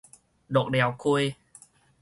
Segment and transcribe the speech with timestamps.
[0.47, 1.35] 鹿寮溪